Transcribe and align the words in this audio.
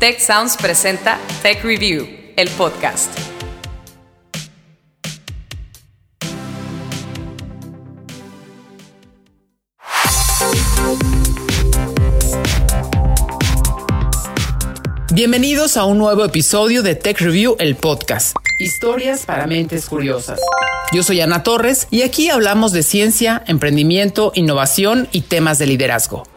Tech 0.00 0.18
Sounds 0.18 0.56
presenta 0.56 1.18
Tech 1.42 1.62
Review, 1.62 2.08
el 2.34 2.48
podcast. 2.48 3.10
Bienvenidos 15.12 15.76
a 15.76 15.84
un 15.84 15.98
nuevo 15.98 16.24
episodio 16.24 16.82
de 16.82 16.94
Tech 16.94 17.20
Review, 17.20 17.56
el 17.58 17.76
podcast. 17.76 18.34
Historias 18.58 19.26
para 19.26 19.46
mentes 19.46 19.84
curiosas. 19.84 20.40
Yo 20.94 21.02
soy 21.02 21.20
Ana 21.20 21.42
Torres 21.42 21.88
y 21.90 22.00
aquí 22.00 22.30
hablamos 22.30 22.72
de 22.72 22.84
ciencia, 22.84 23.44
emprendimiento, 23.46 24.32
innovación 24.34 25.08
y 25.12 25.20
temas 25.20 25.58
de 25.58 25.66
liderazgo. 25.66 26.29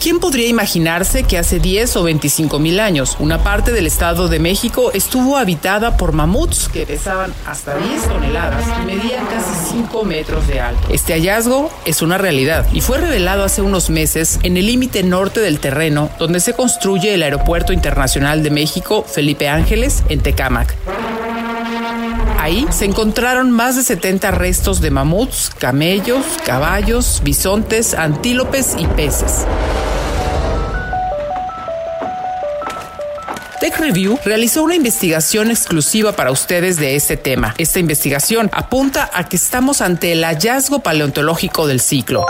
¿Quién 0.00 0.20
podría 0.20 0.46
imaginarse 0.46 1.24
que 1.24 1.38
hace 1.38 1.58
10 1.58 1.96
o 1.96 2.02
25 2.04 2.60
mil 2.60 2.78
años 2.78 3.16
una 3.18 3.42
parte 3.42 3.72
del 3.72 3.86
Estado 3.86 4.28
de 4.28 4.38
México 4.38 4.92
estuvo 4.94 5.36
habitada 5.36 5.96
por 5.96 6.12
mamuts 6.12 6.68
que 6.68 6.86
pesaban 6.86 7.34
hasta 7.44 7.76
10 7.76 8.08
toneladas 8.08 8.64
y 8.80 8.86
medían 8.86 9.26
casi 9.26 9.72
5 9.72 10.04
metros 10.04 10.46
de 10.46 10.60
alto? 10.60 10.86
Este 10.90 11.14
hallazgo 11.14 11.68
es 11.84 12.00
una 12.00 12.16
realidad 12.16 12.64
y 12.72 12.80
fue 12.80 12.98
revelado 12.98 13.42
hace 13.42 13.60
unos 13.60 13.90
meses 13.90 14.38
en 14.44 14.56
el 14.56 14.66
límite 14.66 15.02
norte 15.02 15.40
del 15.40 15.58
terreno 15.58 16.10
donde 16.20 16.38
se 16.38 16.54
construye 16.54 17.14
el 17.14 17.24
Aeropuerto 17.24 17.72
Internacional 17.72 18.44
de 18.44 18.50
México 18.50 19.04
Felipe 19.04 19.48
Ángeles 19.48 20.04
en 20.08 20.20
Tecámac. 20.20 20.76
Ahí 22.48 22.66
se 22.70 22.86
encontraron 22.86 23.50
más 23.50 23.76
de 23.76 23.82
70 23.82 24.30
restos 24.30 24.80
de 24.80 24.90
mamuts, 24.90 25.52
camellos, 25.58 26.24
caballos, 26.46 27.20
bisontes, 27.22 27.92
antílopes 27.92 28.74
y 28.78 28.86
peces. 28.86 29.44
Tech 33.60 33.78
Review 33.78 34.18
realizó 34.24 34.62
una 34.62 34.76
investigación 34.76 35.50
exclusiva 35.50 36.12
para 36.12 36.30
ustedes 36.30 36.78
de 36.78 36.96
este 36.96 37.18
tema. 37.18 37.54
Esta 37.58 37.80
investigación 37.80 38.48
apunta 38.54 39.10
a 39.12 39.28
que 39.28 39.36
estamos 39.36 39.82
ante 39.82 40.12
el 40.12 40.24
hallazgo 40.24 40.78
paleontológico 40.78 41.66
del 41.66 41.80
ciclo. 41.80 42.24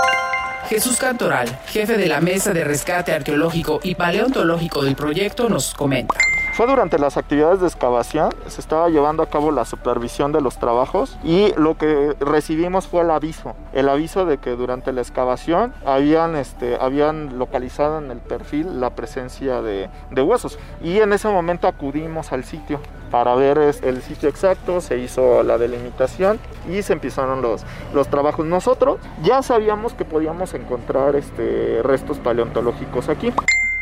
Jesús 0.69 0.97
Cantoral, 0.97 1.61
jefe 1.69 1.97
de 1.97 2.09
la 2.09 2.21
Mesa 2.21 2.53
de 2.53 2.65
Rescate 2.65 3.13
Arqueológico 3.13 3.79
y 3.85 3.95
Paleontológico 3.95 4.83
del 4.83 4.97
proyecto, 4.97 5.49
nos 5.49 5.75
comenta. 5.75 6.19
Fue 6.59 6.67
durante 6.67 6.99
las 6.99 7.17
actividades 7.17 7.61
de 7.61 7.69
excavación, 7.69 8.31
se 8.49 8.61
estaba 8.61 8.89
llevando 8.89 9.23
a 9.23 9.31
cabo 9.31 9.53
la 9.53 9.65
supervisión 9.65 10.33
de 10.33 10.41
los 10.41 10.59
trabajos 10.59 11.17
y 11.23 11.53
lo 11.57 11.79
que 11.79 12.17
recibimos 12.19 12.89
fue 12.89 13.03
el 13.03 13.13
aviso, 13.13 13.55
el 13.73 13.89
aviso 13.89 14.27
de 14.27 14.39
que 14.39 14.57
durante 14.57 14.93
la 14.93 15.01
excavación 15.01 15.73
habían, 15.87 16.35
este, 16.35 16.77
habían 16.81 17.39
localizado 17.39 17.99
en 17.99 18.11
el 18.11 18.19
perfil 18.19 18.81
la 18.81 18.91
presencia 18.91 19.63
de, 19.63 19.89
huesos 20.21 20.59
y 20.83 20.99
en 20.99 21.13
ese 21.13 21.29
momento 21.29 21.69
acudimos 21.69 22.33
al 22.33 22.43
sitio 22.43 22.81
para 23.13 23.37
ver 23.37 23.59
el 23.59 24.03
sitio 24.03 24.29
exacto, 24.29 24.81
se 24.81 24.99
hizo 24.99 25.45
la 25.45 25.59
delimitación 25.59 26.41
y 26.69 26.83
se 26.83 26.93
empezaron 26.93 27.41
los, 27.41 27.63
los 27.95 28.09
trabajos. 28.09 28.45
Nosotros 28.45 28.99
ya 29.23 29.43
sabíamos 29.43 29.95
que 29.95 30.05
podíamos 30.05 30.55
encontrar 30.55 31.15
este, 31.15 31.83
restos 31.85 32.19
paleontológicos 32.19 33.09
aquí. 33.09 33.33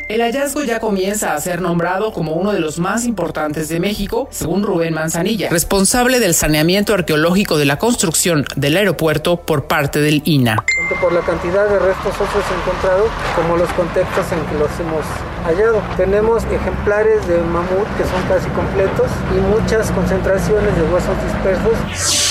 El 0.09 0.21
hallazgo 0.21 0.63
ya 0.63 0.79
comienza 0.79 1.35
a 1.35 1.41
ser 1.41 1.61
nombrado 1.61 2.13
como 2.13 2.35
uno 2.35 2.53
de 2.53 2.61
los 2.61 2.79
más 2.79 3.05
importantes 3.07 3.69
de 3.69 3.81
México, 3.81 4.29
según 4.31 4.63
Rubén 4.63 4.95
Manzanilla, 4.95 5.51
responsable 5.51 6.21
del 6.21 6.33
saneamiento 6.33 6.95
arqueológico 6.95 7.59
de 7.59 7.65
la 7.65 7.77
construcción 7.79 8.45
del 8.55 8.77
aeropuerto 8.77 9.37
por 9.39 9.65
parte 9.65 9.99
del 9.99 10.23
INA. 10.25 10.65
Por 11.01 11.13
la 11.13 11.23
cantidad 11.23 11.69
de 11.69 11.81
restos 11.81 12.15
óseos 12.15 12.45
encontrados 12.57 13.11
como 13.35 13.57
los 13.57 13.69
contextos 13.73 14.27
en 14.31 14.47
que 14.47 14.55
los 14.55 14.71
hemos 14.79 15.05
hallado. 15.45 15.83
Tenemos 15.97 16.45
ejemplares 16.45 17.27
de 17.27 17.41
mamut 17.41 17.89
que 17.97 18.05
son 18.05 18.23
casi 18.29 18.49
completos 18.51 19.11
y 19.37 19.41
muchas 19.41 19.91
concentraciones 19.91 20.77
de 20.77 20.83
huesos 20.83 21.17
dispersos. 21.25 22.26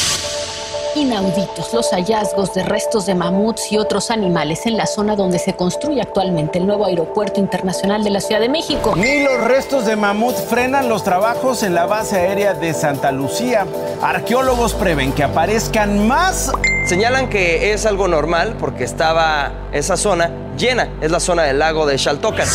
Inauditos 0.95 1.73
los 1.73 1.91
hallazgos 1.91 2.53
de 2.53 2.63
restos 2.63 3.05
de 3.05 3.15
mamuts 3.15 3.69
y 3.69 3.77
otros 3.77 4.11
animales 4.11 4.65
en 4.65 4.77
la 4.77 4.85
zona 4.85 5.17
donde 5.17 5.39
se 5.39 5.53
construye 5.53 5.99
actualmente 6.01 6.57
el 6.57 6.65
nuevo 6.65 6.85
aeropuerto 6.85 7.41
internacional 7.41 8.01
de 8.01 8.11
la 8.11 8.21
Ciudad 8.21 8.39
de 8.39 8.47
México. 8.47 8.93
Ni 8.95 9.21
los 9.21 9.41
restos 9.41 9.85
de 9.85 9.97
mamut 9.97 10.35
frenan 10.35 10.87
los 10.87 11.03
trabajos 11.03 11.63
en 11.63 11.75
la 11.75 11.85
base 11.85 12.15
aérea 12.15 12.53
de 12.53 12.73
Santa 12.73 13.11
Lucía. 13.11 13.65
Arqueólogos 14.01 14.73
prevén 14.73 15.11
que 15.11 15.23
aparezcan 15.23 16.07
más. 16.07 16.49
Señalan 16.87 17.29
que 17.29 17.73
es 17.73 17.85
algo 17.85 18.07
normal 18.07 18.55
porque 18.57 18.85
estaba 18.85 19.51
esa 19.73 19.97
zona 19.97 20.31
llena. 20.57 20.87
Es 21.01 21.11
la 21.11 21.19
zona 21.19 21.43
del 21.43 21.59
lago 21.59 21.85
de 21.85 21.97
Xaltocan. 21.97 22.47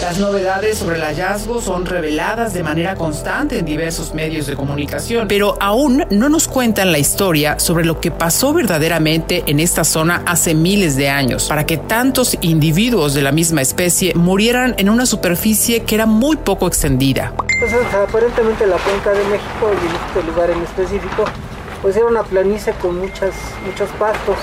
Las 0.00 0.18
novedades 0.18 0.78
sobre 0.78 0.96
el 0.96 1.02
hallazgo 1.02 1.60
son 1.60 1.86
reveladas 1.86 2.54
de 2.54 2.62
manera 2.62 2.96
constante 2.96 3.58
en 3.58 3.64
diversos 3.64 4.14
medios 4.14 4.46
de 4.46 4.56
comunicación, 4.56 5.28
pero 5.28 5.56
aún 5.60 6.04
no 6.10 6.28
nos 6.28 6.48
cuentan 6.48 6.90
la 6.90 6.98
historia 6.98 7.58
sobre 7.58 7.84
lo 7.84 8.00
que 8.00 8.10
pasó 8.10 8.52
verdaderamente 8.52 9.44
en 9.46 9.60
esta 9.60 9.84
zona 9.84 10.22
hace 10.26 10.54
miles 10.54 10.96
de 10.96 11.08
años, 11.08 11.46
para 11.48 11.66
que 11.66 11.76
tantos 11.76 12.36
individuos 12.40 13.14
de 13.14 13.22
la 13.22 13.32
misma 13.32 13.60
especie 13.62 14.14
murieran 14.14 14.74
en 14.78 14.88
una 14.88 15.06
superficie 15.06 15.82
que 15.84 15.94
era 15.94 16.06
muy 16.06 16.36
poco 16.36 16.66
extendida. 16.66 17.32
Entonces, 17.54 17.94
aparentemente 17.94 18.66
la 18.66 18.78
cuenca 18.78 19.12
de 19.12 19.24
México 19.24 19.70
y 19.70 19.86
en 19.86 19.94
este 19.94 20.32
lugar 20.32 20.50
en 20.50 20.62
específico, 20.62 21.24
pues 21.80 21.96
era 21.96 22.06
una 22.06 22.22
planicie 22.24 22.72
con 22.74 22.98
muchas, 22.98 23.34
muchos 23.64 23.88
pastos 23.98 24.36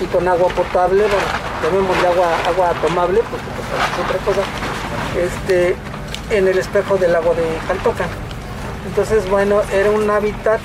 y 0.00 0.06
con 0.06 0.26
agua 0.26 0.48
potable, 0.48 1.02
bueno, 1.02 1.49
de 1.68 2.06
agua, 2.06 2.28
agua 2.46 2.72
tomable, 2.80 3.20
porque 3.30 3.44
pues, 3.44 3.82
es 3.92 4.04
otra 4.04 4.18
cosa 4.24 4.40
este, 5.16 5.76
en 6.30 6.48
el 6.48 6.58
espejo 6.58 6.96
del 6.96 7.12
lago 7.12 7.34
de 7.34 7.44
Jaltocan. 7.66 8.08
Entonces, 8.86 9.28
bueno, 9.28 9.60
era 9.72 9.90
un 9.90 10.08
hábitat 10.10 10.60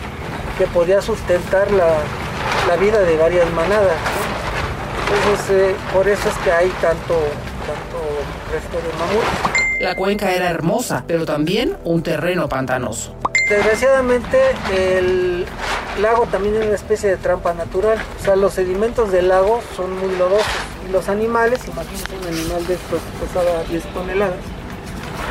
que 0.58 0.68
podía 0.68 1.02
sustentar 1.02 1.70
la, 1.72 2.76
vida 2.78 3.00
de 3.00 3.18
varias 3.18 3.52
manadas. 3.54 3.98
Entonces, 5.04 5.50
eh, 5.50 5.76
por 5.94 6.08
eso 6.08 6.30
es 6.30 6.36
que 6.40 6.52
hay 6.52 6.70
tanto, 6.82 7.14
tanto 7.68 8.00
resto 8.52 8.78
de 8.78 8.98
mamut. 8.98 9.82
La 9.82 9.96
cuenca 9.96 10.32
era 10.32 10.50
hermosa, 10.50 11.04
pero 11.08 11.26
también 11.26 11.78
un 11.84 12.02
terreno 12.02 12.50
pantanoso. 12.50 13.16
Desgraciadamente, 13.50 14.40
el 14.74 15.46
lago 16.02 16.26
también 16.26 16.56
es 16.56 16.66
una 16.66 16.76
especie 16.76 17.10
de 17.10 17.18
trampa 17.18 17.54
natural. 17.54 18.00
O 18.20 18.24
sea, 18.24 18.36
los 18.36 18.54
sedimentos 18.54 19.12
del 19.12 19.28
lago 19.28 19.62
son 19.76 19.98
muy 20.00 20.16
lodosos 20.16 20.75
y 20.88 20.92
los 20.92 21.10
animales, 21.10 21.60
imagínense 21.68 22.06
un 22.22 22.28
animal 22.28 22.68
de 22.68 22.74
estos 22.76 23.00
que 23.00 23.26
pesaba 23.26 23.64
10 23.70 23.84
toneladas, 23.94 24.36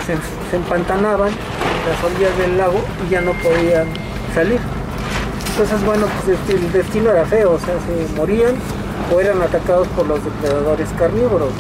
se, 0.06 0.56
empantanaban 0.56 1.28
en 1.28 1.91
las 1.91 2.04
orillas 2.04 2.38
del 2.38 2.59
lago 2.59 2.81
y 3.06 3.10
ya 3.10 3.20
no 3.20 3.32
podían 3.34 3.87
salir. 4.34 4.60
Entonces, 5.50 5.84
bueno, 5.84 6.06
pues 6.25 6.38
este, 6.38 6.54
el 6.54 6.72
destino 6.72 7.10
era 7.10 7.25
feo, 7.25 7.53
o 7.53 7.59
sea, 7.59 7.75
se 7.87 8.14
morían 8.14 8.54
o 9.14 9.20
eran 9.20 9.41
atacados 9.43 9.87
por 9.88 10.06
los 10.06 10.25
depredadores 10.25 10.88
carnívoros. 10.98 11.53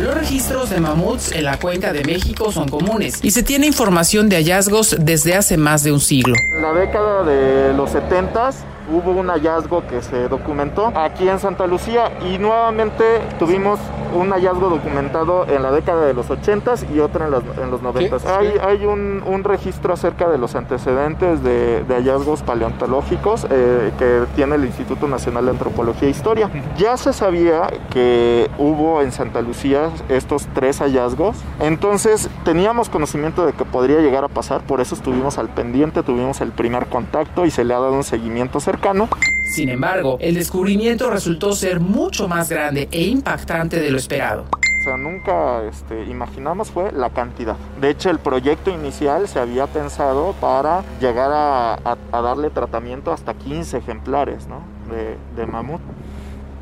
Los 0.00 0.14
registros 0.14 0.70
de 0.70 0.80
mamuts 0.80 1.32
en 1.32 1.44
la 1.44 1.58
cuenca 1.58 1.92
de 1.92 2.04
México 2.04 2.52
son 2.52 2.68
comunes 2.68 3.18
y 3.22 3.30
se 3.32 3.42
tiene 3.42 3.66
información 3.66 4.28
de 4.28 4.36
hallazgos 4.36 4.96
desde 4.98 5.34
hace 5.34 5.56
más 5.56 5.82
de 5.82 5.92
un 5.92 6.00
siglo. 6.00 6.34
En 6.52 6.62
la 6.62 6.72
década 6.72 7.24
de 7.24 7.74
los 7.74 7.90
70 7.90 8.50
hubo 8.90 9.12
un 9.12 9.28
hallazgo 9.28 9.86
que 9.86 10.02
se 10.02 10.28
documentó 10.28 10.92
aquí 10.94 11.28
en 11.28 11.38
Santa 11.38 11.66
Lucía 11.66 12.10
y 12.22 12.38
nuevamente 12.38 13.20
tuvimos 13.38 13.78
un 14.14 14.30
hallazgo 14.30 14.68
documentado 14.68 15.46
en 15.48 15.62
la 15.62 15.70
década 15.70 16.06
de 16.06 16.14
los 16.14 16.28
80s 16.28 16.90
y 16.94 17.00
otro 17.00 17.24
en 17.24 17.30
los, 17.30 17.42
en 17.60 17.70
los 17.70 17.82
90 17.82 18.16
Hay, 18.38 18.54
hay 18.60 18.86
un, 18.86 19.22
un, 19.26 19.44
registro 19.44 19.94
acerca 19.94 20.28
de 20.28 20.38
los 20.38 20.54
antecedentes 20.54 21.42
de, 21.42 21.84
de 21.84 21.94
hallazgos 21.94 22.42
paleontológicos 22.42 23.46
eh, 23.50 23.92
que 23.98 24.24
tiene 24.36 24.56
el 24.56 24.64
Instituto 24.64 25.08
Nacional 25.08 25.46
de 25.46 25.52
Antropología 25.52 26.08
e 26.08 26.10
Historia. 26.10 26.50
Ya 26.76 26.96
se 26.96 27.12
sabía 27.12 27.68
que 27.90 28.50
hubo 28.58 29.02
en 29.02 29.12
Santa 29.12 29.40
Lucía 29.40 29.90
estos 30.08 30.46
tres 30.54 30.78
hallazgos, 30.80 31.36
entonces 31.60 32.28
teníamos 32.44 32.88
conocimiento 32.88 33.46
de 33.46 33.52
que 33.52 33.64
podría 33.64 34.00
llegar 34.00 34.24
a 34.24 34.28
pasar, 34.28 34.62
por 34.62 34.80
eso 34.80 34.94
estuvimos 34.94 35.38
al 35.38 35.48
pendiente, 35.48 36.02
tuvimos 36.02 36.40
el 36.40 36.52
primer 36.52 36.86
contacto 36.86 37.46
y 37.46 37.50
se 37.50 37.64
le 37.64 37.74
ha 37.74 37.78
dado 37.78 37.92
un 37.92 38.04
seguimiento 38.04 38.60
cercano 38.60 39.08
sin 39.48 39.70
embargo, 39.70 40.18
el 40.20 40.34
descubrimiento 40.34 41.10
resultó 41.10 41.52
ser 41.54 41.80
mucho 41.80 42.28
más 42.28 42.50
grande 42.50 42.88
e 42.92 43.02
impactante 43.06 43.80
de 43.80 43.90
lo 43.90 43.96
esperado. 43.96 44.44
O 44.52 44.84
sea, 44.84 44.96
nunca 44.96 45.64
este, 45.64 46.04
imaginamos 46.04 46.70
fue 46.70 46.92
la 46.92 47.10
cantidad. 47.10 47.56
De 47.80 47.90
hecho, 47.90 48.10
el 48.10 48.18
proyecto 48.18 48.70
inicial 48.70 49.26
se 49.26 49.40
había 49.40 49.66
pensado 49.66 50.34
para 50.40 50.84
llegar 51.00 51.30
a, 51.32 51.96
darle 52.12 52.50
tratamiento 52.50 53.10
hasta 53.10 53.34
15 53.34 53.78
ejemplares 53.78 54.46
de, 54.90 55.16
de 55.34 55.46
mamut. 55.46 55.80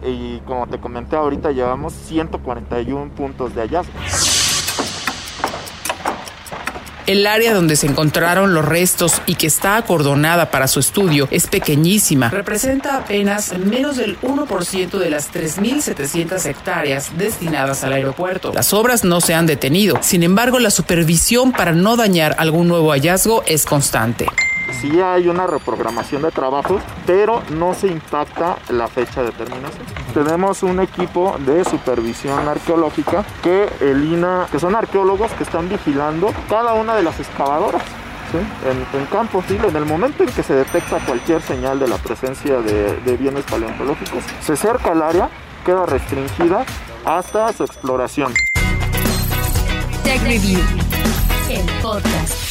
Y 0.05 0.39
como 0.41 0.67
te 0.69 0.79
comenté 0.79 1.17
ahorita, 1.17 1.51
llevamos 1.51 1.93
141 1.93 3.11
puntos 3.13 3.55
de 3.55 3.63
hallazgo. 3.63 3.93
El 7.07 7.25
área 7.29 7.55
donde 7.55 7.77
se 7.77 7.87
encontraron 7.87 8.53
los 8.53 8.65
restos 8.65 9.23
y 9.27 9.37
que 9.37 9.47
está 9.47 9.77
acordonada 9.77 10.51
para 10.51 10.67
su 10.67 10.81
estudio 10.81 11.29
es 11.31 11.47
pequeñísima. 11.47 12.31
Representa 12.31 12.97
apenas 12.97 13.57
menos 13.59 13.97
del 13.97 14.19
1% 14.23 14.99
de 14.99 15.11
las 15.11 15.33
3.700 15.33 16.45
hectáreas 16.47 17.17
destinadas 17.17 17.85
al 17.85 17.93
aeropuerto. 17.93 18.53
Las 18.53 18.73
obras 18.73 19.05
no 19.05 19.21
se 19.21 19.35
han 19.35 19.47
detenido. 19.47 19.99
Sin 20.03 20.25
embargo, 20.25 20.59
la 20.59 20.71
supervisión 20.71 21.53
para 21.53 21.73
no 21.73 21.97
dañar 21.97 22.35
algún 22.39 22.67
nuevo 22.67 22.91
hallazgo 22.91 23.45
es 23.47 23.67
constante 23.67 24.27
sí 24.73 25.01
hay 25.01 25.29
una 25.29 25.47
reprogramación 25.47 26.23
de 26.23 26.31
trabajos, 26.31 26.83
pero 27.07 27.43
no 27.51 27.75
se 27.75 27.89
impacta 27.89 28.57
la 28.71 28.89
fecha 28.89 29.23
de 29.23 29.33
terminación. 29.33 29.85
Tenemos 30.15 30.63
un 30.63 30.81
equipo 30.81 31.37
de 31.45 31.65
supervisión 31.65 32.49
arqueológica 32.49 33.25
que 33.43 33.69
el 33.81 34.05
INA, 34.05 34.47
que 34.51 34.59
son 34.59 34.75
arqueólogos 34.75 35.33
que 35.33 35.45
están 35.45 35.69
vigilando 35.69 36.33
cada 36.49 36.75
una 36.75 36.95
de 36.95 37.03
las 37.03 37.19
excavadoras. 37.21 37.83
En, 38.35 39.07
campo, 39.07 39.43
¿sí? 39.49 39.57
en 39.57 39.77
el 39.77 39.87
momento 39.87 40.23
en 40.23 40.29
que 40.29 40.43
se 40.43 40.53
detecta 40.53 40.99
cualquier 41.07 41.41
señal 41.41 41.79
de 41.79 41.89
la 41.89 41.97
presencia 41.97 42.61
de, 42.61 42.97
de 42.97 43.17
bienes 43.17 43.45
paleontológicos, 43.45 44.25
se 44.41 44.57
cerca 44.57 44.93
el 44.93 45.01
área, 45.01 45.31
queda 45.65 45.87
restringida 45.87 46.67
hasta 47.07 47.53
su 47.55 47.65
exploración. 47.65 48.35
Tech 50.03 50.23
Review, 50.23 50.61
el 51.51 51.83
podcast. 51.83 52.46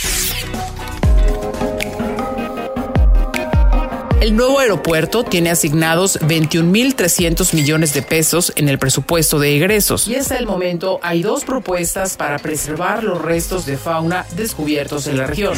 El 4.25 4.35
nuevo 4.35 4.57
aeropuerto 4.57 5.23
tiene 5.23 5.51
asignados 5.51 6.19
21.300 6.21 7.53
millones 7.53 7.93
de 7.93 8.01
pesos 8.01 8.51
en 8.55 8.69
el 8.69 8.79
presupuesto 8.79 9.37
de 9.37 9.55
egresos. 9.55 10.07
Y 10.07 10.15
hasta 10.15 10.39
el 10.39 10.47
momento 10.47 10.99
hay 11.03 11.21
dos 11.21 11.45
propuestas 11.45 12.17
para 12.17 12.39
preservar 12.39 13.03
los 13.03 13.21
restos 13.21 13.67
de 13.67 13.77
fauna 13.77 14.25
descubiertos 14.35 15.05
en 15.05 15.17
la 15.19 15.27
región. 15.27 15.55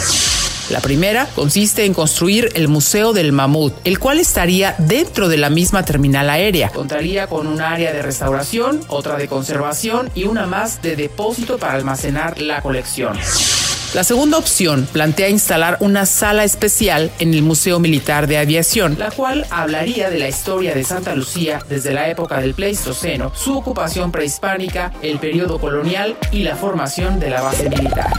La 0.70 0.82
primera 0.82 1.30
consiste 1.34 1.86
en 1.86 1.94
construir 1.94 2.50
el 2.56 2.68
Museo 2.68 3.14
del 3.14 3.32
Mamut, 3.32 3.74
el 3.86 4.00
cual 4.00 4.20
estaría 4.20 4.76
dentro 4.80 5.30
de 5.30 5.38
la 5.38 5.50
misma 5.50 5.84
terminal 5.86 6.30
aérea. 6.30 6.68
Contaría 6.68 7.28
con 7.28 7.48
un 7.48 7.62
área 7.62 7.94
de 7.94 8.02
restauración, 8.02 8.82
otra 8.90 9.16
de 9.16 9.30
conservación 9.30 10.10
y 10.14 10.26
una 10.26 10.46
más 10.46 10.82
de 10.82 10.98
depósito 10.98 11.58
para 11.58 11.72
almacenar 11.72 12.42
la 12.42 12.62
colección. 12.62 13.18
La 13.94 14.04
segunda 14.04 14.38
opción 14.38 14.88
plantea 14.92 15.30
instalar 15.30 15.78
una 15.80 16.06
sala 16.06 16.44
especial 16.44 17.10
en 17.20 17.34
el 17.34 17.42
Museo 17.42 17.80
Militar 17.80 18.28
de 18.28 18.38
Aviación, 18.38 18.98
la 19.00 19.12
cual 19.12 19.46
hablaría 19.50 20.10
de 20.10 20.20
la 20.20 20.28
historia 20.28 20.76
de 20.76 20.84
Santa 20.84 21.16
Lucía 21.16 21.60
desde 21.70 21.94
la 21.94 22.10
época 22.10 22.40
del 22.40 22.54
Pleistoceno, 22.54 23.32
su 23.34 23.58
ocupación 23.58 24.12
prehispánica, 24.12 24.92
el 25.02 25.20
periodo 25.20 25.58
colonial 25.58 26.18
y 26.32 26.44
la 26.44 26.56
formación 26.56 27.20
de 27.20 27.30
la 27.30 27.42
base 27.42 27.70
militar. 27.70 28.12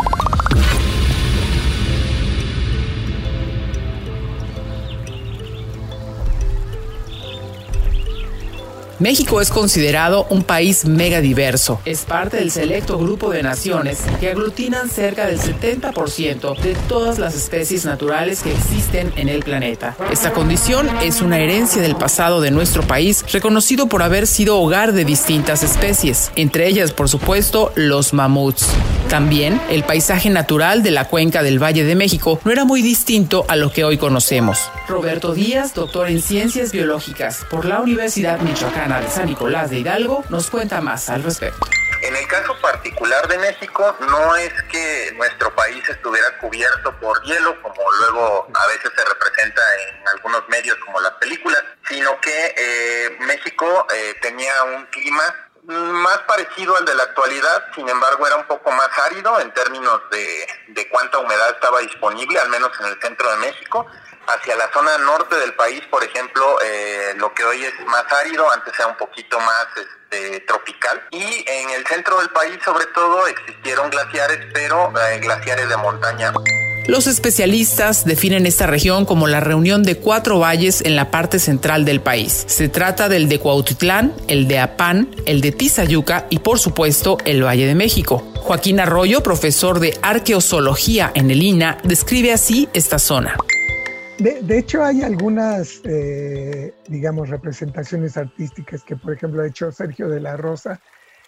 México 8.99 9.41
es 9.41 9.51
considerado 9.51 10.27
un 10.29 10.43
país 10.43 10.85
megadiverso. 10.85 11.81
Es 11.85 12.05
parte 12.05 12.39
del 12.39 12.51
selecto 12.51 12.99
grupo 12.99 13.31
de 13.31 13.45
naciones 13.45 13.99
que 14.19 14.31
aglutinan 14.31 14.91
cerca 14.91 15.27
del 15.27 15.39
70% 15.39 16.59
de 16.59 16.75
todas 16.89 17.19
las 17.19 17.35
especies 17.35 17.85
naturales 17.85 18.43
que 18.43 18.53
existen 18.53 19.13
en 19.15 19.29
el 19.29 19.45
planeta. 19.45 19.97
Esta 20.11 20.33
condición 20.33 20.89
es 21.01 21.23
una 21.23 21.39
herencia 21.39 21.81
del 21.81 21.95
pasado 21.95 22.41
de 22.41 22.51
nuestro 22.51 22.83
país, 22.83 23.25
reconocido 23.33 23.87
por 23.87 24.03
haber 24.03 24.27
sido 24.27 24.61
hogar 24.61 24.93
de 24.93 25.05
distintas 25.05 25.63
especies, 25.63 26.33
entre 26.35 26.67
ellas, 26.67 26.93
por 26.93 27.09
supuesto, 27.09 27.73
los 27.77 28.13
mamuts. 28.13 28.69
También, 29.09 29.59
el 29.71 29.85
paisaje 29.85 30.29
natural 30.29 30.83
de 30.83 30.91
la 30.91 31.07
cuenca 31.07 31.43
del 31.43 31.63
Valle 31.63 31.83
de 31.83 31.95
México 31.95 32.39
no 32.45 32.53
era 32.53 32.67
muy 32.67 32.83
distinto 32.83 33.47
a 33.49 33.57
lo 33.57 33.73
que 33.73 33.83
hoy 33.83 33.97
conocemos. 33.97 34.71
Roberto 34.87 35.33
Díaz, 35.33 35.73
doctor 35.73 36.11
en 36.11 36.21
Ciencias 36.21 36.73
Biológicas 36.73 37.47
por 37.49 37.65
la 37.65 37.81
Universidad 37.81 38.39
Michoacana 38.41 39.01
de 39.01 39.09
San 39.09 39.25
Nicolás 39.25 39.71
de 39.71 39.79
Hidalgo, 39.79 40.25
nos 40.29 40.51
cuenta 40.51 40.83
más 40.83 41.09
al 41.09 41.23
respecto. 41.23 41.67
En 42.03 42.15
el 42.15 42.29
caso 42.29 42.55
particular 42.61 43.27
de 43.29 43.39
México, 43.39 43.97
no 44.01 44.37
es 44.37 44.53
que 44.71 45.13
nuestro 45.17 45.55
país 45.55 45.83
estuviera 45.89 46.39
cubierto 46.39 46.95
por 47.01 47.21
hielo, 47.25 47.61
como 47.63 47.83
luego 48.01 48.47
a 48.55 48.67
veces 48.69 48.93
se 48.95 49.05
representa 49.05 49.63
en 49.89 50.09
algunos 50.17 50.47
medios 50.49 50.77
como 50.85 51.01
las 51.01 51.13
películas, 51.15 51.65
sino 51.89 52.21
que 52.21 52.55
eh, 52.57 53.17
México 53.21 53.87
eh, 53.93 54.15
tenía 54.21 54.53
un 54.77 54.85
clima 54.87 55.23
más 55.69 56.19
parecido 56.27 56.77
al 56.77 56.85
de 56.85 56.95
la 56.95 57.03
actualidad, 57.03 57.67
sin 57.75 57.89
embargo 57.89 58.27
era 58.27 58.37
un 58.37 58.47
poco 58.47 58.71
más 58.73 58.89
árido 58.99 59.39
en 59.41 59.53
términos 59.53 60.01
de, 60.11 60.47
de 60.69 60.89
cuánta 60.89 61.19
humedad 61.19 61.51
estaba 61.51 61.81
disponible, 61.81 62.39
al 62.39 62.49
menos 62.49 62.71
en 62.81 62.87
el 62.87 63.01
centro 63.01 63.31
de 63.31 63.37
México. 63.39 63.87
Hacia 64.27 64.57
la 64.57 64.71
zona 64.73 64.99
norte 64.99 65.37
del 65.37 65.55
país, 65.55 65.81
por 65.91 66.05
ejemplo, 66.05 66.59
eh, 66.63 67.15
lo 67.17 67.33
que 67.33 67.45
hoy 67.45 67.65
es 67.65 67.87
más 67.87 68.05
árido, 68.13 68.51
antes 68.53 68.75
era 68.75 68.89
un 68.89 68.97
poquito 68.99 69.41
más 69.41 69.67
este, 69.77 70.41
tropical. 70.41 71.07
Y 71.11 71.45
en 71.49 71.71
el 71.71 71.87
centro 71.87 72.19
del 72.19 72.29
país, 72.29 72.59
sobre 72.63 72.85
todo, 72.87 73.27
existieron 73.27 73.89
glaciares, 73.89 74.47
pero 74.53 74.93
eh, 75.01 75.19
glaciares 75.21 75.67
de 75.71 75.77
montaña. 75.79 76.33
Los 76.89 77.07
especialistas 77.07 78.07
definen 78.07 78.47
esta 78.47 78.67
región 78.67 79.05
como 79.05 79.27
la 79.27 79.41
reunión 79.41 79.83
de 79.83 79.99
cuatro 79.99 80.39
valles 80.39 80.81
en 80.81 80.97
la 80.97 81.11
parte 81.11 81.39
central 81.39 81.85
del 81.85 82.01
país. 82.01 82.45
Se 82.47 82.71
trata 82.71 83.11
del 83.11 83.29
de 83.29 83.39
Cuautitlán, 83.39 84.15
el 84.27 84.49
de 84.49 84.59
Apán, 84.59 85.11
el 85.27 85.43
de 85.43 85.53
Tizayuca 85.53 86.27
y 86.31 86.39
por 86.39 86.59
supuesto 86.59 87.19
el 87.27 87.45
Valle 87.45 87.67
de 87.67 87.75
México. 87.75 88.33
Joaquín 88.37 88.81
Arroyo, 88.81 89.23
profesor 89.23 89.81
de 89.81 89.99
arqueozoología 90.01 91.13
en 91.15 91.31
el 91.31 91.43
INA, 91.43 91.77
describe 91.85 92.33
así 92.33 92.71
esta 92.73 92.99
zona. 92.99 93.37
De, 94.19 94.59
hecho, 94.59 94.83
hay 94.83 95.03
algunas, 95.03 95.83
eh, 95.85 96.73
digamos, 96.89 97.29
representaciones 97.29 98.17
artísticas 98.17 98.83
que, 98.83 98.97
por 98.97 99.13
ejemplo, 99.13 99.43
ha 99.43 99.47
hecho 99.47 99.71
Sergio 99.71 100.09
de 100.09 100.21
la 100.21 100.39
Rosa, 100.39 100.81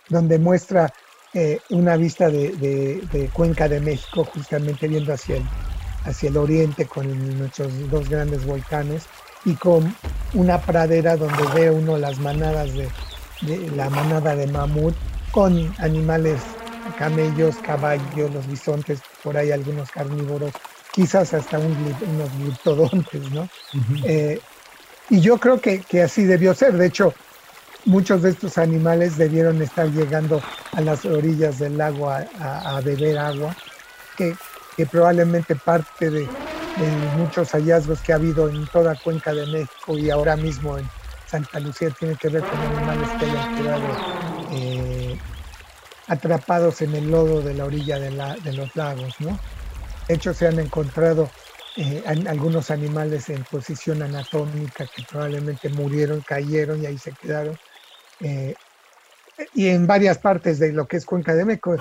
donde 0.09 0.39
muestra 0.39 0.91
eh, 1.35 1.61
una 1.71 1.97
vista 1.97 2.29
de, 2.29 3.31
Cuenca 3.33 3.69
de 3.69 3.81
México, 3.81 4.25
justamente 4.25 4.89
viendo 4.89 5.13
hacia 5.13 5.37
el, 5.37 5.45
hacia 6.05 6.29
el 6.29 6.37
oriente 6.37 6.87
con 6.87 7.39
nuestros 7.39 7.73
dos 7.91 8.09
grandes 8.09 8.45
volcanes 8.45 9.05
y 9.45 9.55
con 9.55 9.95
una 10.35 10.61
pradera 10.61 11.17
donde 11.17 11.43
ve 11.55 11.71
uno 11.71 11.97
las 11.99 12.19
manadas 12.19 12.71
de, 12.75 12.89
la 13.77 13.89
manada 13.91 14.35
de 14.35 14.47
mamut 14.49 14.95
con 15.31 15.73
animales, 15.79 16.41
camellos, 16.99 17.57
caballos, 17.59 18.33
los 18.33 18.47
bisontes, 18.49 19.01
por 19.23 19.37
ahí 19.37 19.53
algunos 19.53 19.91
carnívoros, 19.91 20.53
quizás 20.93 21.33
hasta 21.33 21.59
unos 21.59 22.39
gliptodontes, 22.39 23.31
¿no? 23.31 23.49
Eh, 24.05 24.41
y 25.09 25.21
yo 25.21 25.39
creo 25.39 25.61
que, 25.61 25.81
que 25.81 26.03
así 26.03 26.25
debió 26.25 26.55
ser. 26.55 26.77
De 26.77 26.87
hecho, 26.87 27.15
muchos 27.85 28.23
de 28.23 28.31
estos 28.31 28.59
animales 28.59 29.17
debieron 29.17 29.61
estar 29.63 29.89
llegando 29.91 30.43
a 30.73 30.81
las 30.81 31.05
orillas 31.05 31.59
del 31.59 31.79
lago 31.79 32.11
a, 32.11 32.81
beber 32.85 33.19
agua, 33.19 33.55
que, 34.17 34.37
probablemente 34.91 35.55
parte 35.57 36.11
de, 36.11 36.29
muchos 37.17 37.51
hallazgos 37.51 38.01
que 38.01 38.13
ha 38.13 38.17
habido 38.17 38.49
en 38.49 38.67
toda 38.69 38.95
Cuenca 38.95 39.35
de 39.35 39.45
México 39.47 39.99
y 39.99 40.09
ahora 40.09 40.37
mismo 40.37 40.79
en 40.79 40.89
Santa 41.27 41.61
Lucía 41.61 41.91
tiene 41.91 42.17
que 42.17 42.29
ver 42.29 42.43
con 42.43 42.59
animales 42.59 43.09
que 43.19 43.27
hayan 43.27 43.57
quedado 43.57 43.87
eh, 44.53 45.19
atrapados 46.07 46.81
en 46.81 46.95
el 46.95 47.11
lodo 47.11 47.43
de 47.43 47.55
la 47.55 47.67
orilla 47.67 47.99
de, 47.99 48.53
los 48.53 48.75
lagos, 48.77 49.15
¿no? 49.19 49.39
De 50.09 50.15
hecho, 50.15 50.33
se 50.33 50.47
han 50.47 50.59
encontrado 50.59 51.29
eh, 51.77 52.03
algunos 52.07 52.71
animales 52.71 53.29
en 53.29 53.45
posición 53.45 54.03
anatómica 54.03 54.87
que 54.87 55.03
probablemente 55.03 55.69
murieron, 55.69 56.21
cayeron 56.23 56.83
y 56.83 56.87
ahí 56.87 56.99
se 56.99 57.13
quedaron 57.13 57.59
eh, 58.21 58.55
y 59.55 59.69
en 59.69 59.87
varias 59.87 60.19
partes 60.19 60.59
de 60.59 60.73
lo 60.73 60.87
que 60.87 60.97
es 60.97 61.05
Cuenca 61.05 61.35
de 61.35 61.45
México. 61.45 61.77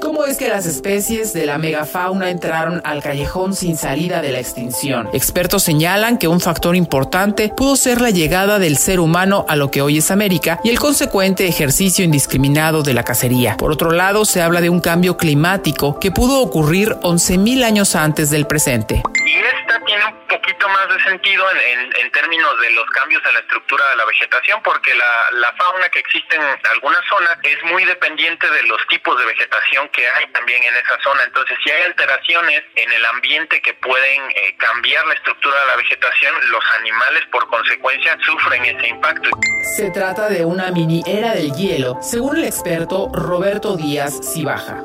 ¿Cómo 0.00 0.26
es 0.26 0.36
que 0.36 0.48
las 0.48 0.66
especies 0.66 1.32
de 1.32 1.44
la 1.44 1.58
megafauna 1.58 2.30
entraron 2.30 2.80
al 2.84 3.02
callejón 3.02 3.54
sin 3.54 3.76
salida 3.76 4.22
de 4.22 4.32
la 4.32 4.38
extinción? 4.38 5.08
Expertos 5.12 5.62
señalan 5.62 6.18
que 6.18 6.28
un 6.28 6.40
factor 6.40 6.76
importante 6.76 7.52
pudo 7.56 7.74
ser 7.74 8.00
la 8.00 8.10
llegada 8.10 8.58
del 8.58 8.76
ser 8.76 9.00
humano 9.00 9.44
a 9.48 9.56
lo 9.56 9.70
que 9.70 9.82
hoy 9.82 9.98
es 9.98 10.10
América 10.10 10.60
y 10.62 10.70
el 10.70 10.78
consecuente 10.78 11.48
ejercicio 11.48 12.04
indiscriminado 12.04 12.82
de 12.82 12.94
la 12.94 13.02
cacería. 13.02 13.56
Por 13.56 13.72
otro 13.72 13.90
lado, 13.90 14.24
se 14.24 14.40
habla 14.40 14.60
de 14.60 14.70
un 14.70 14.80
cambio 14.80 15.16
climático 15.16 15.98
que 15.98 16.10
pudo 16.10 16.40
ocurrir 16.40 16.90
11.000 17.02 17.64
años 17.64 17.96
antes 17.96 18.30
del 18.30 18.46
presente. 18.46 19.02
Y 19.26 19.38
esta 19.38 19.84
tiene 19.84 20.04
un 20.06 20.23
poquito 20.34 20.68
más 20.68 20.88
de 20.88 21.00
sentido 21.04 21.44
en, 21.50 22.10
términos 22.10 22.60
de 22.60 22.70
los 22.70 22.86
cambios 22.90 23.22
en 23.26 23.34
la 23.34 23.40
estructura 23.40 23.84
de 23.90 23.96
la 23.96 24.04
vegetación, 24.04 24.62
porque 24.62 24.94
la, 24.94 25.38
la 25.38 25.52
fauna 25.54 25.88
que 25.88 25.98
existe 25.98 26.36
en 26.36 26.42
algunas 26.70 27.00
zonas 27.08 27.36
es 27.42 27.62
muy 27.64 27.84
dependiente 27.84 28.48
de 28.48 28.62
los 28.64 28.78
tipos 28.88 29.18
de 29.18 29.26
vegetación 29.26 29.88
que 29.88 30.06
hay 30.08 30.26
también 30.28 30.62
en 30.62 30.74
esa 30.74 30.96
zona. 31.02 31.24
Entonces, 31.24 31.56
si 31.64 31.70
hay 31.70 31.82
alteraciones 31.82 32.62
en 32.76 32.92
el 32.92 33.04
ambiente 33.06 33.60
que 33.62 33.74
pueden 33.74 34.30
eh, 34.30 34.56
cambiar 34.58 35.06
la 35.06 35.14
estructura 35.14 35.60
de 35.60 35.66
la 35.66 35.76
vegetación, 35.76 36.50
los 36.50 36.64
animales 36.78 37.24
por 37.32 37.46
consecuencia 37.48 38.16
sufren 38.24 38.64
ese 38.64 38.88
impacto. 38.88 39.30
Se 39.76 39.90
trata 39.90 40.28
de 40.28 40.44
una 40.44 40.70
mini 40.70 41.02
era 41.06 41.32
del 41.34 41.52
hielo, 41.52 41.98
según 42.00 42.36
el 42.36 42.44
experto 42.44 43.10
Roberto 43.12 43.76
Díaz 43.76 44.20
Cibaja 44.32 44.82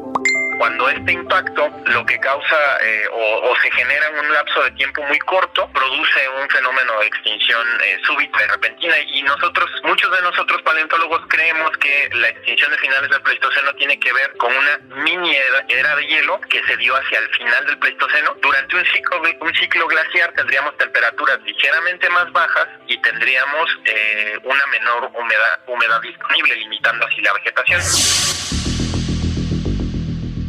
cuando 0.59 0.89
este 0.89 1.13
impacto 1.13 1.71
lo 1.85 2.05
que 2.05 2.19
causa 2.19 2.57
eh, 2.81 3.07
o, 3.13 3.55
se 3.63 3.71
genera 3.71 4.09
en 4.09 4.19
un 4.19 4.33
lapso 4.33 4.61
de 4.63 4.71
tiempo 4.71 5.01
muy 5.03 5.17
corto, 5.19 5.69
produce 5.71 6.29
un 6.41 6.49
fenómeno 6.49 6.99
de 6.99 7.07
extinción 7.07 7.65
eh, 7.81 7.97
súbita 8.05 8.43
y 8.43 8.47
repentina. 8.47 8.99
Y 8.99 9.23
nosotros, 9.23 9.71
muchos 9.83 10.11
de 10.11 10.21
nosotros 10.21 10.61
paleontólogos 10.63 11.21
creemos 11.29 11.71
que 11.77 12.09
la 12.13 12.27
extinción 12.27 12.71
de 12.71 12.77
finales 12.77 13.09
del 13.09 13.21
Pleistoceno 13.21 13.73
tiene 13.75 13.97
que 13.99 14.11
ver 14.11 14.35
con 14.35 14.51
una 14.53 14.77
mini 15.03 15.33
era, 15.33 15.95
de 15.95 16.05
hielo 16.05 16.41
que 16.41 16.61
se 16.65 16.75
dio 16.75 16.93
hacia 16.93 17.19
el 17.19 17.29
final 17.29 17.65
del 17.65 17.79
Pleistoceno. 17.79 18.35
Durante 18.41 18.75
un 18.75 18.85
ciclo, 18.85 19.21
un 19.39 19.53
ciclo 19.55 19.87
glaciar 19.87 20.33
tendríamos 20.33 20.77
temperaturas 20.77 21.39
ligeramente 21.43 22.09
más 22.09 22.29
bajas 22.33 22.67
y 22.85 23.01
tendríamos 23.01 23.79
eh, 23.85 24.37
una 24.43 24.67
menor 24.67 25.09
humedad, 25.13 25.59
humedad 25.67 26.01
disponible, 26.01 26.53
limitando 26.55 27.05
así 27.05 27.21
la 27.21 27.33
vegetación. 27.33 28.58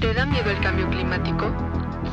¿Te 0.00 0.14
da 0.14 0.24
miedo 0.24 0.50
el 0.50 0.58
cambio 0.60 0.88
climático? 0.88 1.50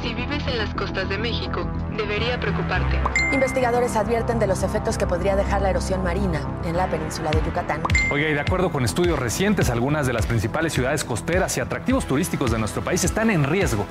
Si 0.01 0.13
vives 0.13 0.45
en 0.45 0.57
las 0.57 0.73
costas 0.73 1.07
de 1.07 1.17
México, 1.17 1.71
debería 1.95 2.37
preocuparte. 2.37 2.99
Investigadores 3.31 3.95
advierten 3.95 4.39
de 4.39 4.47
los 4.47 4.61
efectos 4.61 4.97
que 4.97 5.07
podría 5.07 5.37
dejar 5.37 5.61
la 5.61 5.69
erosión 5.69 6.03
marina 6.03 6.41
en 6.65 6.75
la 6.75 6.87
península 6.87 7.31
de 7.31 7.41
Yucatán. 7.45 7.81
Oiga, 8.11 8.27
y 8.27 8.33
de 8.33 8.41
acuerdo 8.41 8.73
con 8.73 8.83
estudios 8.83 9.17
recientes, 9.17 9.69
algunas 9.69 10.05
de 10.05 10.11
las 10.11 10.25
principales 10.25 10.73
ciudades 10.73 11.05
costeras 11.05 11.55
y 11.55 11.61
atractivos 11.61 12.05
turísticos 12.05 12.51
de 12.51 12.59
nuestro 12.59 12.81
país 12.81 13.05
están 13.05 13.29
en 13.29 13.45
riesgo 13.45 13.85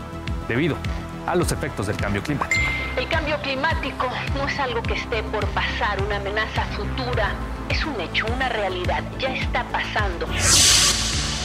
debido 0.46 0.76
a 1.26 1.34
los 1.34 1.50
efectos 1.50 1.86
del 1.86 1.96
cambio 1.96 2.22
climático. 2.22 2.62
El 2.98 3.08
cambio 3.08 3.40
climático 3.40 4.10
no 4.36 4.46
es 4.46 4.60
algo 4.60 4.82
que 4.82 4.92
esté 4.92 5.22
por 5.22 5.46
pasar, 5.48 6.02
una 6.02 6.16
amenaza 6.16 6.64
futura. 6.76 7.30
Es 7.70 7.82
un 7.86 7.98
hecho, 7.98 8.26
una 8.26 8.50
realidad, 8.50 9.02
ya 9.18 9.34
está 9.34 9.64
pasando. 9.64 10.28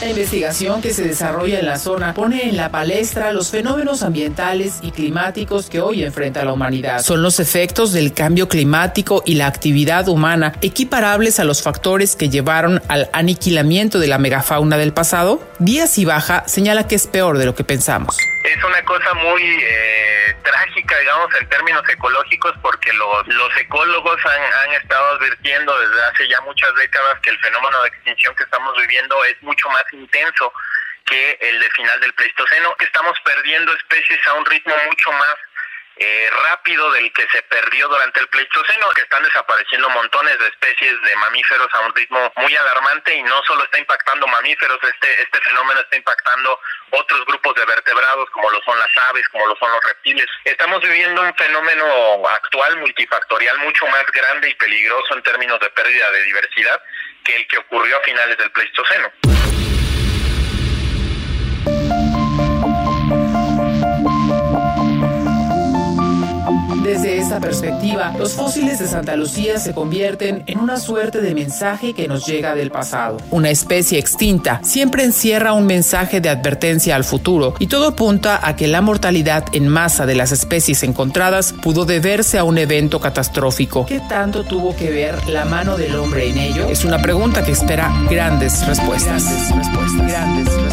La 0.02 0.10
investigación 0.10 0.82
que 0.82 0.92
se 0.92 1.04
desarrolla 1.04 1.60
en 1.60 1.66
la 1.66 1.78
zona 1.78 2.12
pone 2.12 2.48
en 2.48 2.56
la 2.56 2.72
palestra 2.72 3.32
los 3.32 3.50
fenómenos 3.50 4.02
ambientales 4.02 4.80
y 4.82 4.90
climáticos 4.90 5.70
que 5.70 5.80
hoy 5.80 6.02
enfrenta 6.02 6.44
la 6.44 6.52
humanidad. 6.52 7.02
Son 7.02 7.22
los 7.22 7.38
efectos 7.38 7.92
del 7.92 8.12
cambio 8.12 8.48
climático 8.48 9.22
y 9.24 9.34
la 9.36 9.46
actividad 9.46 10.08
humana 10.08 10.54
equiparables 10.60 11.38
a 11.38 11.44
los 11.44 11.62
factores 11.62 12.16
que 12.16 12.28
llevaron 12.28 12.82
al 12.88 13.10
aniquilamiento 13.12 14.00
de 14.00 14.08
la 14.08 14.18
megafauna 14.18 14.76
del 14.76 14.92
pasado. 14.92 15.40
Díaz 15.60 15.96
y 15.98 16.04
Baja 16.04 16.42
señala 16.48 16.88
que 16.88 16.96
es 16.96 17.06
peor 17.06 17.38
de 17.38 17.46
lo 17.46 17.54
que 17.54 17.62
pensamos. 17.62 18.16
Es 18.52 18.62
una 18.62 18.84
cosa 18.84 19.14
muy 19.14 19.42
eh, 19.62 20.36
trágica, 20.44 20.98
digamos, 20.98 21.34
en 21.40 21.48
términos 21.48 21.82
ecológicos, 21.88 22.52
porque 22.60 22.92
los, 22.92 23.26
los 23.28 23.56
ecólogos 23.56 24.20
han, 24.26 24.42
han 24.42 24.74
estado 24.74 25.16
advirtiendo 25.16 25.78
desde 25.80 26.04
hace 26.04 26.28
ya 26.28 26.38
muchas 26.42 26.74
décadas 26.74 27.18
que 27.20 27.30
el 27.30 27.38
fenómeno 27.38 27.82
de 27.82 27.88
extinción 27.88 28.34
que 28.36 28.44
estamos 28.44 28.76
viviendo 28.76 29.24
es 29.24 29.42
mucho 29.42 29.70
más 29.70 29.84
intenso 29.92 30.52
que 31.06 31.38
el 31.40 31.60
de 31.60 31.70
final 31.70 31.98
del 32.00 32.12
Pleistoceno, 32.12 32.76
que 32.76 32.84
estamos 32.84 33.18
perdiendo 33.24 33.72
especies 33.74 34.20
a 34.26 34.34
un 34.34 34.44
ritmo 34.44 34.74
mucho 34.84 35.12
más 35.12 35.34
eh, 35.96 36.30
rápido 36.48 36.90
del 36.92 37.12
que 37.12 37.26
se 37.28 37.42
perdió 37.42 37.88
durante 37.88 38.20
el 38.20 38.28
Pleistoceno, 38.28 38.90
que 38.90 39.02
están 39.02 39.22
desapareciendo 39.22 39.88
montones 39.90 40.38
de 40.38 40.48
especies 40.48 41.00
de 41.02 41.16
mamíferos 41.16 41.68
a 41.74 41.80
un 41.80 41.94
ritmo 41.94 42.32
muy 42.36 42.56
alarmante 42.56 43.14
y 43.14 43.22
no 43.22 43.42
solo 43.44 43.64
está 43.64 43.78
impactando 43.78 44.26
mamíferos, 44.26 44.78
este, 44.82 45.22
este 45.22 45.40
fenómeno 45.40 45.80
está 45.80 45.96
impactando 45.96 46.58
otros 46.90 47.24
grupos 47.26 47.54
de 47.54 47.64
vertebrados 47.64 48.30
como 48.30 48.50
lo 48.50 48.62
son 48.62 48.78
las 48.78 48.90
aves, 49.10 49.28
como 49.28 49.46
lo 49.46 49.56
son 49.56 49.70
los 49.70 49.84
reptiles. 49.84 50.26
Estamos 50.44 50.80
viviendo 50.80 51.22
un 51.22 51.34
fenómeno 51.34 52.28
actual 52.28 52.76
multifactorial 52.78 53.58
mucho 53.58 53.86
más 53.88 54.06
grande 54.06 54.50
y 54.50 54.54
peligroso 54.54 55.14
en 55.14 55.22
términos 55.22 55.60
de 55.60 55.70
pérdida 55.70 56.10
de 56.10 56.22
diversidad 56.22 56.82
que 57.24 57.36
el 57.36 57.46
que 57.46 57.58
ocurrió 57.58 57.96
a 57.98 58.00
finales 58.00 58.36
del 58.38 58.50
Pleistoceno. 58.50 59.12
Desde 66.82 67.18
esta 67.18 67.38
perspectiva, 67.38 68.12
los 68.18 68.32
fósiles 68.32 68.80
de 68.80 68.88
Santa 68.88 69.14
Lucía 69.14 69.60
se 69.60 69.72
convierten 69.72 70.42
en 70.46 70.58
una 70.58 70.78
suerte 70.78 71.20
de 71.20 71.32
mensaje 71.32 71.94
que 71.94 72.08
nos 72.08 72.26
llega 72.26 72.56
del 72.56 72.72
pasado. 72.72 73.18
Una 73.30 73.50
especie 73.50 74.00
extinta 74.00 74.60
siempre 74.64 75.04
encierra 75.04 75.52
un 75.52 75.64
mensaje 75.64 76.20
de 76.20 76.28
advertencia 76.28 76.96
al 76.96 77.04
futuro 77.04 77.54
y 77.60 77.68
todo 77.68 77.86
apunta 77.86 78.40
a 78.42 78.56
que 78.56 78.66
la 78.66 78.80
mortalidad 78.80 79.44
en 79.52 79.68
masa 79.68 80.06
de 80.06 80.16
las 80.16 80.32
especies 80.32 80.82
encontradas 80.82 81.52
pudo 81.52 81.84
deberse 81.84 82.36
a 82.38 82.44
un 82.44 82.58
evento 82.58 83.00
catastrófico. 83.00 83.86
¿Qué 83.86 84.00
tanto 84.08 84.42
tuvo 84.42 84.74
que 84.74 84.90
ver 84.90 85.28
la 85.28 85.44
mano 85.44 85.76
del 85.76 85.94
hombre 85.94 86.30
en 86.30 86.38
ello? 86.38 86.68
Es 86.68 86.84
una 86.84 87.00
pregunta 87.00 87.44
que 87.44 87.52
espera 87.52 87.92
grandes 88.10 88.66
respuestas. 88.66 89.24
Grandes 89.24 89.56
respuestas. 89.56 90.08
Grandes 90.08 90.46
respuestas. 90.46 90.71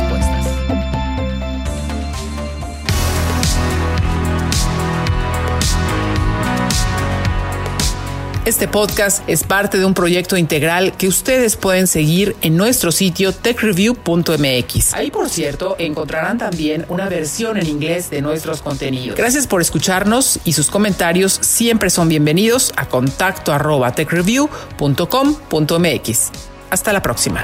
Este 8.50 8.68
podcast 8.68 9.24
es 9.30 9.44
parte 9.44 9.78
de 9.78 9.86
un 9.86 9.94
proyecto 9.94 10.36
integral 10.36 10.98
que 10.98 11.08
ustedes 11.08 11.56
pueden 11.56 11.86
seguir 11.86 12.36
en 12.42 12.58
nuestro 12.58 12.92
sitio 12.92 13.32
techreview.mx. 13.32 14.96
Ahí, 14.96 15.12
por 15.12 15.30
cierto, 15.30 15.76
encontrarán 15.78 16.40
también 16.40 16.84
una 16.90 17.08
versión 17.08 17.58
en 17.58 17.68
inglés 17.68 18.10
de 18.10 18.24
nuestros 18.24 18.64
contenidos. 18.64 19.16
Gracias 19.16 19.46
por 19.46 19.62
escucharnos 19.62 20.40
y 20.46 20.54
sus 20.54 20.72
comentarios 20.72 21.38
siempre 21.42 21.92
son 21.92 22.10
bienvenidos 22.10 22.74
a 22.76 22.88
contacto 22.88 23.54
arroba 23.54 23.94
techreview.com.mx. 23.94 26.32
Hasta 26.72 26.92
la 26.92 27.04
próxima. 27.04 27.44